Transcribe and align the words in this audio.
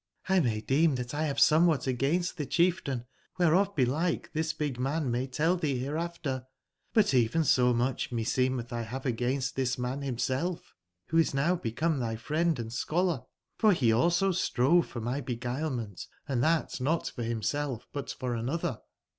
1 0.25 0.43
may 0.43 0.59
deem 0.61 0.95
that 0.95 1.13
1 1.13 1.25
have 1.25 1.39
somewhat 1.39 1.85
against 1.85 2.37
the 2.37 2.45
chieftain, 2.47 3.05
whereof 3.37 3.75
belike 3.75 4.31
this 4.33 4.51
big 4.51 4.79
man 4.79 5.11
may 5.11 5.27
tell 5.27 5.55
thee 5.55 5.77
hereafter; 5.77 6.47
bu 6.91 7.03
t 7.03 7.19
even 7.19 7.43
somuchmeseemeththaveagainst 7.43 9.53
this 9.53 9.77
man 9.77 10.01
himself, 10.01 10.73
who 11.09 11.17
is 11.19 11.35
now 11.35 11.55
become 11.55 11.99
thy 11.99 12.15
friend 12.15 12.57
and 12.57 12.73
scholar; 12.73 13.21
for 13.59 13.73
he 13.73 13.91
also 13.93 14.31
strove 14.31 14.87
for 14.87 15.01
my 15.01 15.21
beguilement, 15.21 16.07
and 16.27 16.43
that 16.43 16.81
not 16.81 17.07
for 17.09 17.21
himself, 17.21 17.87
but 17.93 18.09
for 18.09 18.33
another." 18.33 18.79